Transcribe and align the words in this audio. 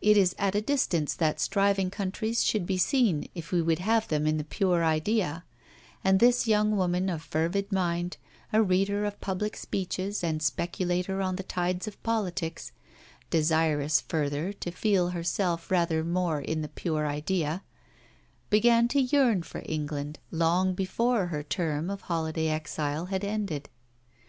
It 0.00 0.16
is 0.16 0.34
at 0.36 0.56
a 0.56 0.60
distance 0.60 1.14
that 1.14 1.38
striving 1.38 1.88
countries 1.88 2.42
should 2.42 2.66
be 2.66 2.76
seen 2.76 3.28
if 3.36 3.52
we 3.52 3.62
would 3.62 3.78
have 3.78 4.08
them 4.08 4.26
in 4.26 4.36
the 4.36 4.42
pure 4.42 4.84
idea; 4.84 5.44
and 6.02 6.18
this 6.18 6.48
young 6.48 6.76
woman 6.76 7.08
of 7.08 7.22
fervid 7.22 7.70
mind, 7.70 8.16
a 8.52 8.60
reader 8.60 9.04
of 9.04 9.20
public 9.20 9.56
speeches 9.56 10.24
and 10.24 10.42
speculator 10.42 11.22
on 11.22 11.36
the 11.36 11.44
tides 11.44 11.86
of 11.86 12.02
politics 12.02 12.72
(desirous, 13.30 14.00
further, 14.00 14.52
to 14.54 14.72
feel 14.72 15.10
herself 15.10 15.70
rather 15.70 16.02
more 16.02 16.40
in 16.40 16.62
the 16.62 16.68
pure 16.68 17.06
idea), 17.06 17.62
began 18.50 18.88
to 18.88 19.00
yearn 19.02 19.44
for 19.44 19.62
England 19.66 20.18
long 20.32 20.74
before 20.74 21.26
her 21.28 21.44
term 21.44 21.90
of 21.90 22.00
holiday 22.00 22.48
exile 22.48 23.06
had 23.06 23.22
ended. 23.22 23.68